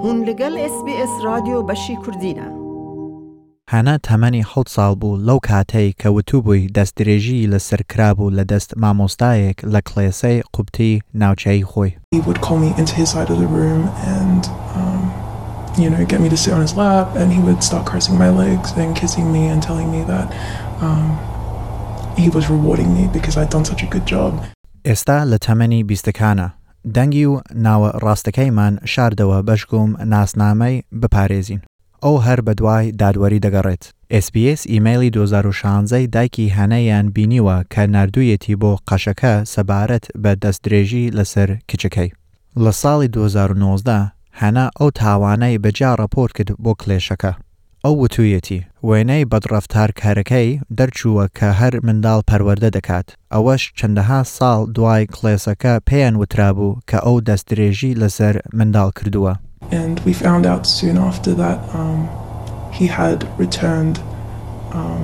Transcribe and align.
هون 0.00 0.18
لەگەڵ 0.28 0.54
SسBS 0.72 1.12
رادیۆ 1.26 1.58
بەشی 1.68 1.96
کوردینە. 2.04 2.48
هەنا 3.72 3.94
تەمەنی 4.06 4.46
حوت 4.50 4.68
ساڵ 4.76 4.92
بوو 5.00 5.20
لەو 5.26 5.38
کاتەی 5.48 5.94
کە 6.00 6.06
وتوبووی 6.06 6.68
دەستدرێژی 6.76 7.48
لە 7.52 7.58
سەرکرابوو 7.68 8.34
لە 8.38 8.44
دەست 8.52 8.70
مامۆستایەک 8.82 9.58
لە 9.72 9.80
کڵێسەی 9.88 10.44
قوبتی 10.54 11.02
ناوچەی 11.20 11.64
خۆی. 11.70 11.92
He 12.14 12.20
would 12.26 12.40
call 12.44 12.58
me 12.64 12.70
into 12.80 12.94
his 13.00 13.08
side 13.14 13.30
of 13.34 13.38
the 13.42 13.50
room 13.58 13.82
and, 14.18 14.42
um, 14.78 15.02
you 15.82 15.88
know, 15.92 16.02
get 16.12 16.20
me 16.24 16.28
to 16.34 16.38
sit 16.42 16.52
on 16.56 16.62
his 16.66 16.74
lap, 16.82 17.06
and 17.20 17.28
he 17.36 17.40
would 17.46 17.60
start 17.68 17.84
caressing 17.90 18.16
my 18.24 18.30
legs 18.42 18.68
and 18.80 18.88
kissing 19.00 19.26
me 19.36 19.42
and 19.52 19.60
telling 19.68 19.88
me 19.96 20.00
that 20.12 20.26
um, 20.86 21.06
he 22.22 22.28
was 22.36 22.44
rewarding 22.54 22.90
me 22.96 23.04
because 23.16 23.34
I'd 23.38 23.50
done 23.56 23.66
such 23.72 23.82
a 23.86 23.88
good 23.94 24.06
job. 24.14 24.32
ئێستا 24.88 25.18
لە 25.30 25.38
تەمەنی 25.46 25.84
بیستەکانە. 25.88 26.48
دەنگی 26.95 27.25
و 27.25 27.41
ناوە 27.65 27.89
ڕاستەکەیمان 28.03 28.73
شاردەوە 28.91 29.37
بەشگوم 29.47 29.91
ناسنامەی 30.13 30.83
بپارێزین. 31.01 31.61
ئەو 32.03 32.15
هەر 32.25 32.39
بە 32.45 32.53
دوای 32.59 32.91
دادوەری 32.91 33.43
دەگەڕێت. 33.45 33.83
SسBS 34.23 34.61
ئیممەلی 34.71 35.09
2016 35.09 36.07
دایکی 36.07 36.49
هەنەیان 36.57 37.11
بینیوە 37.15 37.63
کە 37.73 37.79
نردوویەتی 37.79 38.55
بۆ 38.61 38.77
قەشەکە 38.89 39.33
سەبارەت 39.53 40.05
بە 40.23 40.31
دەستدرێژی 40.43 41.11
لەسەر 41.17 41.49
کچەکەی. 41.69 42.11
لە 42.57 42.71
ساڵی 42.81 43.07
2019 43.07 44.11
هەنا 44.31 44.69
ئەو 44.79 44.89
تاوانەی 44.91 45.59
بەجا 45.63 45.95
ڕپۆرت 46.01 46.31
کرد 46.37 46.49
بۆ 46.63 46.73
کلێشەکە. 46.81 47.33
ئەو 47.83 47.93
وتویەتی 48.01 48.65
وێنەی 48.88 49.28
بەدڕفتار 49.32 49.90
کارەکەی 50.00 50.60
دەرچووە 50.78 51.24
کە 51.38 51.48
هەر 51.60 51.74
منداڵ 51.86 52.20
پەروەردە 52.30 52.70
دەکات 52.76 53.06
ئەوەش 53.34 53.62
چەندەها 53.78 54.20
ساڵ 54.36 54.60
دوای 54.76 55.08
کلێسەکە 55.14 55.74
پێیان 55.88 56.14
وترابوو 56.20 56.78
کە 56.88 56.98
ئەو 57.04 57.16
دەستدرێژی 57.28 57.98
لەسەر 58.02 58.34
منداڵ 58.58 58.88
کردووە. 58.98 59.34
And 59.82 59.96
we 60.06 60.12
found 60.24 60.44
out 60.52 60.64
soon 60.78 60.96
after 61.10 61.32
that 61.42 61.58
um, 61.80 62.00
he 62.78 62.86
had 62.86 63.18
returned 63.42 63.96
um, 64.80 65.02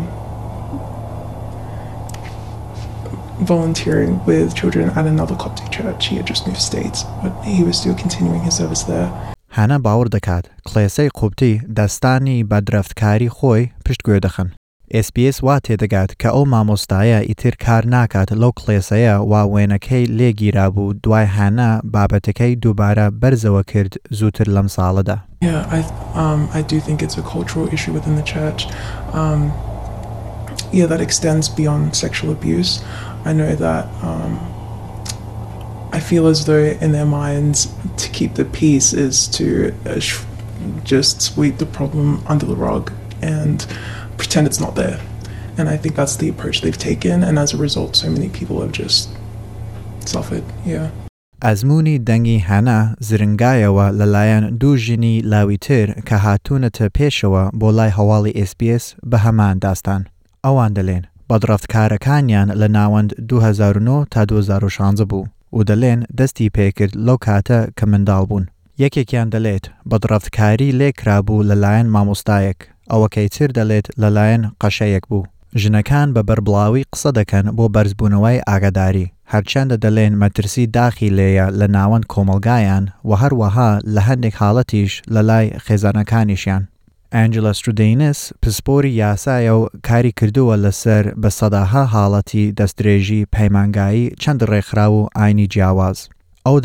volunteering 3.45 4.25
with 4.25 4.55
children 4.55 4.91
at 4.91 5.06
another 5.06 5.34
Coptic 5.34 5.70
church. 5.70 6.06
He 6.06 6.17
had 6.17 6.27
just 6.27 6.47
moved 6.47 6.61
states, 6.61 7.05
but 7.23 7.33
he 7.45 7.65
was 7.65 7.78
still 7.81 7.95
continuing 7.95 8.41
his 8.41 8.56
service 8.56 8.83
there. 8.83 9.11
هەنە 9.58 9.77
باوەڕ 9.86 10.08
دەکات 10.16 10.45
کلێسەی 10.67 11.13
قوبتی 11.17 11.61
دەستانی 11.77 12.45
بە 12.50 12.58
درەفتکاری 12.67 13.33
خۆی 13.38 13.69
پشتگوێ 13.86 14.19
دەخن. 14.25 14.50
SسBS 14.94 15.38
وا 15.44 15.59
تێدەگات 15.66 16.11
کە 16.22 16.30
ئەو 16.36 16.45
مامۆستایە 16.53 17.19
ئیتر 17.30 17.55
کار 17.66 17.83
ناکات 17.95 18.30
لەو 18.41 18.52
کلێسەیە 18.59 19.16
وا 19.31 19.41
وێنەکەی 19.53 20.09
لێگیرا 20.17 20.67
بوو 20.75 20.94
دوای 21.03 21.28
هەنا 21.38 21.72
بابەتەکەی 21.94 22.59
دووبارە 22.63 23.08
بەرزەوە 23.22 23.63
کرد 23.72 23.94
زووتر 24.17 24.47
لەم 24.55 24.67
ساڵەدا. 24.75 25.17
Yeah, 25.47 25.61
I 25.78 25.80
um, 26.23 26.41
I 26.59 26.61
do 26.72 26.78
think 26.85 26.97
it's 27.05 27.17
a 27.23 27.25
cultural 27.33 27.66
issue 27.75 27.94
within 27.97 28.16
the 28.22 28.28
church. 28.33 28.61
Um, 29.22 29.41
yeah, 30.78 30.88
that 30.91 31.02
extends 31.08 31.45
beyond 31.59 31.95
sexual 32.03 32.30
abuse. 32.38 32.72
I 33.30 33.31
know 33.39 33.53
that 33.66 33.83
um, 34.09 34.31
feel 36.06 36.27
as 36.27 36.45
though 36.45 36.65
in 36.84 36.92
their 36.92 37.06
minds 37.06 37.73
to 37.97 38.09
keep 38.11 38.34
the 38.34 38.45
peace 38.45 38.92
is 38.92 39.28
to 39.28 39.75
uh, 39.87 40.01
sh- 40.01 40.25
just 40.84 41.23
sweep 41.23 41.59
the 41.59 41.67
problem 41.67 42.23
under 42.27 42.47
the 42.47 42.56
rug 42.56 42.92
and 43.23 43.67
pretend 44.17 44.47
it's 44.47 44.61
not 44.61 44.75
there. 44.75 45.01
And 45.59 45.69
I 45.69 45.77
think 45.77 45.97
that's 45.97 46.17
the 46.17 46.28
approach 46.28 46.62
they've 46.62 46.78
taken, 46.78 47.23
and 47.23 47.39
as 47.39 47.53
a 47.53 47.56
result, 47.56 47.97
so 47.97 48.09
many 48.11 48.28
people 48.28 48.61
have 48.62 48.73
just 48.73 49.09
suffered. 50.06 50.45
Yeah. 50.67 50.91
ئەزمموی 51.42 51.98
دەنگی 51.98 52.39
هەنا 52.48 52.97
زرنگایەوە 53.01 53.87
لەلایەن 53.98 54.59
دوو 54.61 54.77
ژنی 54.77 55.20
لاویتر 55.20 55.87
کە 56.06 56.17
هاتوونەتە 56.25 56.87
پێشەوە 56.98 57.51
بۆ 57.61 57.69
لای 57.78 57.91
هەواڵی 57.91 58.37
SسBS 58.49 58.84
بە 59.10 59.19
هەمان 59.25 59.59
داستان. 59.59 60.06
ئەوان 60.44 60.72
دەڵێن 60.77 61.05
بەدڕفتکارەکانیان 61.28 62.49
لە 62.60 62.69
ناوەند 62.77 63.10
2009 63.28 64.06
تا 64.10 64.25
2016 64.25 65.05
بوو 65.05 65.27
و 65.56 65.59
دەڵێن 65.69 66.00
دەستی 66.19 66.52
پێکرد 66.56 66.94
لەو 67.06 67.18
کاتە 67.25 67.59
کە 67.78 67.85
منداڵ 67.91 68.24
بوون. 68.30 68.46
یەکێکیان 68.84 69.28
دەڵێت 69.34 69.66
بەدڕفتکاری 69.90 70.75
لێکرابوو 70.80 71.46
لەلایەن 71.50 71.88
مامۆستایەک 71.96 72.59
ئەوەکەی 72.91 73.31
تر 73.35 73.50
دەڵێت 73.58 73.88
لەلایەن 74.02 74.44
قەشەیەک 74.62 75.06
بوو. 75.09 75.30
ژنەکان 75.62 76.08
بە 76.16 76.22
بەربڵاوی 76.28 76.88
قسە 76.94 77.12
دەکەن 77.19 77.46
بۆ 77.58 77.66
بەرزبوونەوەی 77.75 78.44
ئاگاداری 78.47 79.12
هەرچەندە 79.34 79.75
دەڵێن 79.84 80.13
مەترسی 80.22 80.66
داخی 80.78 81.09
لێیە 81.18 81.47
لە 81.59 81.68
ناوەند 81.75 82.09
کۆمەلگایان 82.14 82.85
و 83.09 83.12
هەروەها 83.22 83.72
لە 83.96 84.02
هەندێک 84.08 84.35
حاڵەتیش 84.41 84.94
لە 85.14 85.22
لای 85.29 85.47
خێزانەکانیشیان. 85.66 86.64
Angela 87.12 87.53
Sdrinis 87.53 88.31
pisporî 88.41 88.91
yasayew 88.91 89.69
karî 89.81 90.12
kiriduwe 90.12 90.63
li 90.63 90.72
ser 90.72 91.23
bi 91.23 91.31
sedaha 91.31 91.94
haletî 91.94 92.53
destdirêjî 92.57 93.25
peymangayî 93.25 94.16
çend 94.16 94.41
rêxira 94.41 94.88
û 94.88 95.09
aynî 95.16 95.50
ciyawaz. 95.50 96.09
Ew 96.46 96.59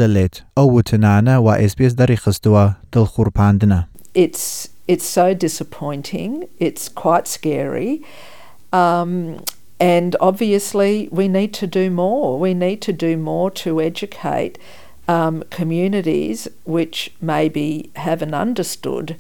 wa 1.46 1.58
SBS 1.68 1.94
derê 2.00 2.16
xistiwa 2.16 2.76
dilxurpandine. 2.92 3.86
It's 4.14 4.68
it's 4.88 5.06
so 5.06 5.40
disappointing. 5.40 6.44
It's 6.60 6.88
quite 6.88 7.26
scary. 7.28 8.02
Um, 8.72 9.36
and 9.80 10.16
obviously, 10.20 11.08
we 11.10 11.28
need 11.28 11.52
to 11.54 11.66
do 11.66 11.90
more. 11.90 12.38
We 12.38 12.54
need 12.54 12.80
to 12.82 12.92
do 12.92 13.16
more 13.16 13.50
to 13.64 13.80
educate 13.80 14.58
um, 15.08 15.44
communities 15.50 16.48
which 16.64 17.10
maybe 17.20 17.90
haven't 17.94 18.34
understood 18.34 19.16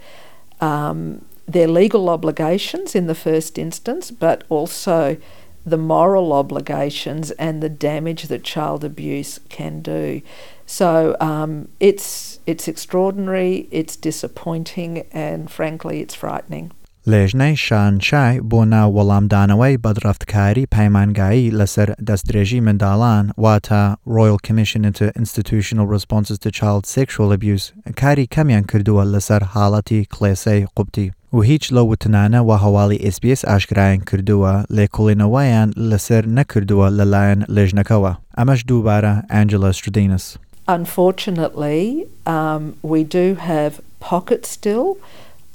um, 0.62 1.24
their 1.46 1.68
legal 1.68 2.08
obligations 2.08 2.94
in 2.94 3.06
the 3.06 3.14
first 3.14 3.58
instance, 3.58 4.10
but 4.10 4.44
also 4.48 5.18
the 5.66 5.76
moral 5.76 6.32
obligations 6.32 7.30
and 7.32 7.62
the 7.62 7.68
damage 7.68 8.24
that 8.24 8.42
child 8.42 8.84
abuse 8.84 9.38
can 9.48 9.82
do. 9.82 10.22
So 10.66 11.16
um, 11.20 11.68
it's 11.78 12.40
it's 12.46 12.66
extraordinary, 12.68 13.68
it's 13.70 13.96
disappointing, 13.96 15.06
and 15.12 15.50
frankly, 15.50 16.00
it's 16.00 16.14
frightening. 16.14 16.72
لێژنەی 17.10 17.54
شانشای 17.56 18.40
بۆ 18.50 18.64
ناو 18.74 18.88
وەڵامدانەوەی 18.96 19.80
بەدڕفتکاری 19.84 20.68
پەیمانگایی 20.74 21.52
لەسەر 21.58 21.88
دەستدرێژی 22.08 22.64
منداڵان 22.66 23.24
واتە 23.44 23.82
Royal 24.16 24.38
Commission 24.46 24.84
into 24.88 25.06
Institutional 25.22 25.86
Responses 25.96 26.38
to 26.44 26.50
Child 26.58 26.86
Sexual 26.86 27.30
Abuse 27.36 27.64
کاری 28.00 28.28
کەمیان 28.34 28.64
کردووە 28.70 29.04
لەسەر 29.14 29.42
حاڵەتی 29.54 30.06
کلێسەی 30.14 30.66
قوبتی 30.76 31.12
و 31.32 31.40
هیچ 31.40 31.64
لە 31.74 31.82
وتنانە 31.90 32.40
و 32.48 32.58
هەواڵی 32.62 33.02
SسBS 33.12 33.44
ئاشکرایان 33.44 34.00
کردووە 34.10 34.52
لێکۆڵێنەوەیان 34.76 35.68
لەسەر 35.90 36.22
نەکردووە 36.38 36.88
لەلایەن 36.98 37.40
لێژنەکەوە 37.54 38.12
ئەمەش 38.38 38.60
دووبارە 38.68 39.14
ئەنجلە 39.32 39.70
ستودینس. 39.78 40.36
Unfortunately, 40.68 42.06
um, 42.26 42.62
we 42.92 43.00
do 43.18 43.26
have 43.50 43.72
pockets 44.00 44.48
still 44.58 44.86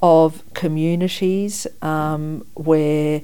of 0.02 0.44
communities 0.53 1.66
um, 1.81 2.46
where 2.53 3.22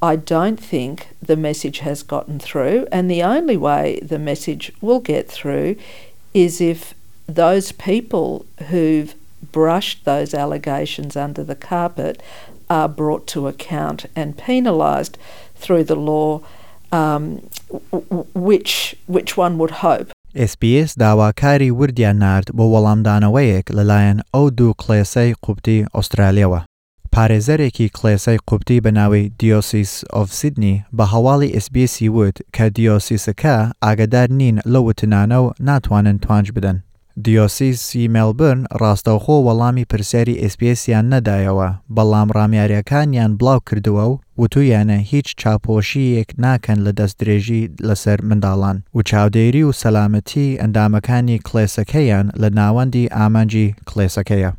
I 0.00 0.16
don't 0.16 0.58
think 0.58 1.08
the 1.22 1.36
message 1.36 1.78
has 1.78 2.02
gotten 2.02 2.38
through, 2.40 2.86
and 2.90 3.10
the 3.10 3.22
only 3.22 3.56
way 3.56 4.00
the 4.02 4.18
message 4.18 4.72
will 4.80 5.00
get 5.00 5.28
through 5.28 5.76
is 6.34 6.60
if 6.60 6.94
those 7.26 7.72
people 7.72 8.46
who've 8.68 9.14
brushed 9.52 10.04
those 10.04 10.34
allegations 10.34 11.16
under 11.16 11.44
the 11.44 11.54
carpet 11.54 12.20
are 12.68 12.88
brought 12.88 13.26
to 13.28 13.46
account 13.46 14.06
and 14.16 14.36
penalised 14.36 15.18
through 15.54 15.84
the 15.84 15.96
law, 15.96 16.40
um, 16.90 17.38
which 18.34 18.96
which 19.06 19.36
one 19.36 19.56
would 19.58 19.70
hope 19.70 20.10
SسBS 20.36 20.94
داواکاری 20.98 21.70
وردیان 21.70 22.18
نرد 22.18 22.46
بۆ 22.56 22.64
وەڵامدانەوەیەک 22.74 23.66
لەلایەن 23.76 24.18
ئەو 24.34 24.46
دوو 24.58 24.74
کلێسەی 24.82 25.34
قوبتی 25.44 25.86
ئوسترالیەوە. 25.94 26.60
پارێزەرێکی 27.14 27.92
کلێسەی 27.96 28.42
قوبتی 28.48 28.80
بە 28.84 28.90
ناوی 28.98 29.32
دیۆسیس 29.40 29.92
ئۆف 30.14 30.32
سیدنی 30.32 30.84
بە 30.96 31.04
هەواڵی 31.12 31.54
SسBC 31.62 31.96
وت 32.16 32.36
کە 32.56 32.64
دیۆسیسەکە 32.76 33.56
ئاگدار 33.82 34.28
نین 34.40 34.56
لە 34.72 34.78
وتنانە 34.86 35.38
و 35.44 35.52
ناتوانن 35.60 36.18
توانج 36.18 36.48
بدەن. 36.56 36.78
دیۆسیسی 37.24 38.08
مێلبرن 38.14 38.60
ڕاستەوخۆ 38.80 39.36
وەڵامی 39.46 39.84
پرسیاری 39.90 40.40
SسBSیان 40.50 41.06
نەدایەوە 41.14 41.68
بەڵام 41.96 42.28
ڕامیاریەکانیان 42.36 43.32
بڵاو 43.38 43.60
کردووە 43.68 44.04
و 44.10 44.18
وتویانە 44.40 44.98
هیچ 45.10 45.28
چاپۆشیەک 45.40 46.28
ناکەن 46.44 46.78
لە 46.86 46.92
دەستدرێژی 46.98 47.70
لەسەر 47.88 48.18
منداڵان 48.28 48.76
و 48.94 48.98
چاودێری 49.08 49.62
و 49.64 49.72
سەلامەتی 49.82 50.58
ئەندامەکانی 50.60 51.42
کلێسەکەیان 51.46 52.26
لە 52.40 52.48
ناوەندی 52.58 53.10
ئامانجی 53.16 53.74
کلێسەکەیە. 53.88 54.52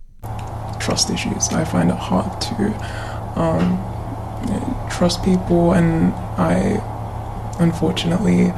trust 0.84 1.10
issues. 1.10 1.44
I 1.54 1.64
find 1.64 1.90
it 1.90 2.02
hard 2.10 2.42
to 2.48 2.56
um, 3.44 3.66
trust 4.90 5.24
people, 5.24 5.74
and 5.74 6.14
I 6.38 6.56
unfortunately 7.60 8.52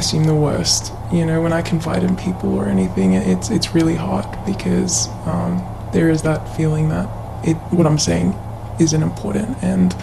seem 0.00 0.24
the 0.24 0.34
worst. 0.34 0.92
You 1.12 1.24
know, 1.24 1.40
when 1.40 1.52
I 1.52 1.62
confide 1.62 2.02
in 2.02 2.16
people 2.16 2.54
or 2.54 2.66
anything, 2.66 3.14
it's 3.14 3.50
it's 3.50 3.74
really 3.74 3.94
hard 3.94 4.26
because 4.44 5.08
um, 5.26 5.64
there 5.92 6.10
is 6.10 6.22
that 6.22 6.44
feeling 6.56 6.88
that 6.88 7.08
it 7.46 7.54
what 7.72 7.86
I'm 7.86 7.98
saying 7.98 8.34
isn't 8.80 9.02
important, 9.02 9.56
and 9.62 9.94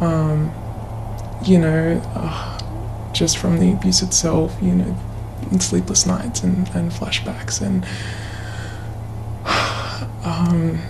um, 0.00 0.52
you 1.44 1.58
know, 1.58 2.00
uh, 2.14 3.12
just 3.12 3.38
from 3.38 3.58
the 3.58 3.72
abuse 3.72 4.02
itself, 4.02 4.56
you 4.62 4.74
know, 4.74 4.96
sleepless 5.58 6.06
nights 6.06 6.42
and, 6.42 6.68
and 6.70 6.90
flashbacks 6.90 7.60
and. 7.60 7.86
Um, 10.24 10.80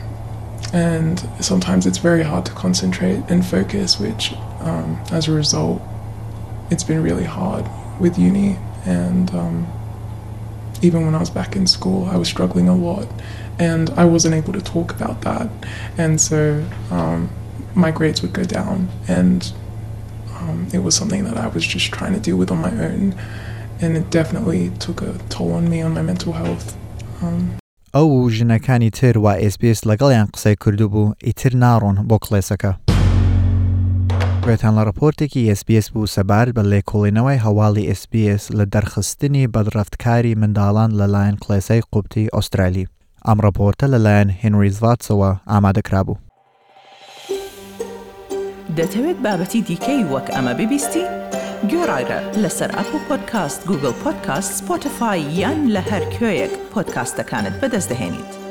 and 0.73 1.21
sometimes 1.41 1.87
it's 1.87 1.99
very 1.99 2.23
hard 2.23 2.45
to 2.47 2.53
concentrate 2.53 3.23
and 3.29 3.47
focus, 3.47 4.01
which, 4.01 4.33
um, 4.61 5.01
as 5.13 5.29
a 5.29 5.33
result, 5.33 5.81
it's 6.71 6.83
been 6.83 7.03
really 7.03 7.25
hard 7.25 7.65
with 8.01 8.19
uni. 8.19 8.59
And 8.86 9.34
um, 9.34 9.68
even 10.82 11.06
when 11.06 11.16
I 11.16 11.20
was 11.20 11.30
back 11.30 11.56
in 11.56 11.68
school, 11.68 12.06
I 12.06 12.18
was 12.18 12.28
struggling 12.28 12.68
a 12.70 12.76
lot, 12.76 13.08
and 13.60 13.90
I 13.92 14.06
wasn't 14.06 14.36
able 14.36 14.54
to 14.54 14.62
talk 14.62 14.92
about 14.92 15.22
that. 15.22 15.50
And 15.98 16.20
so 16.22 16.66
um, 16.92 17.30
my 17.76 17.92
grades 17.92 18.22
would 18.22 18.34
go 18.34 18.44
down, 18.44 18.90
and 19.08 19.52
um, 20.38 20.68
it 20.74 20.80
was 20.80 20.96
something 20.96 21.24
that 21.26 21.38
I 21.38 21.48
was 21.48 21.66
just 21.66 21.92
trying 21.92 22.14
to 22.14 22.20
deal 22.20 22.38
with 22.38 22.52
on 22.52 22.60
my 22.60 22.72
own. 22.72 23.16
And 23.82 23.96
it 23.96 24.10
definitely 24.10 24.72
took 24.80 25.02
a 25.02 25.18
toll 25.30 25.54
on 25.54 25.70
me 25.70 25.82
on 25.82 25.94
my 25.94 26.02
mental 26.02 26.34
health. 26.34 26.76
Um, 27.22 27.60
ئەو 27.94 28.08
و 28.08 28.30
ژنەکانی 28.30 28.90
تر 28.90 29.18
و 29.18 29.50
SسBS 29.50 29.80
لەگەڵیان 29.86 30.28
قسەی 30.34 30.56
کردو 30.56 30.90
بوو 30.90 31.14
ئیتر 31.24 31.52
ناڕۆن 31.52 31.96
بۆ 32.10 32.18
کڵێسەکە. 32.26 32.83
گوێتان 34.49 34.75
لە 34.79 34.83
ڕپۆرتێکی 34.89 35.55
SسBS 35.59 35.87
بوو 35.93 36.13
سەبارەت 36.15 36.55
بە 36.57 36.63
لێکۆڵینەوەی 36.71 37.43
هەواڵی 37.47 37.89
SسBS 37.99 38.43
لە 38.59 38.65
دەرخستنی 38.73 39.51
بەدڕفتکاری 39.55 40.39
منداڵان 40.41 40.91
لەلایەن 41.01 41.37
کڵێسەی 41.43 41.87
قوبتی 41.93 42.29
ئوسترالی. 42.35 42.89
ئەم 43.27 43.39
ڕپۆرتە 43.45 43.87
لەلایەن 43.95 44.31
هنریزڤاتسەوە 44.43 45.31
ئامادەکرا 45.53 46.03
بوو. 46.07 46.19
دەتەوێت 48.79 49.19
بابەتی 49.25 49.61
دیکەی 49.69 50.03
وەک 50.13 50.27
ئەمە 50.35 50.53
ببیستی؟ 50.59 51.05
گۆڕایرە 51.71 52.21
لەسەر 52.43 52.71
ئەپ 52.77 52.91
و 52.95 52.99
پۆدکاست 53.09 53.61
گوگل 53.69 53.95
پۆدکاست 54.03 54.51
سپۆتفاای 54.59 55.21
یان 55.41 55.59
لە 55.75 55.83
هەر 55.91 56.05
کوێیەک 56.15 56.53
پۆدکاستەکانت 56.73 57.55
بەدەستدەێنیت. 57.61 58.44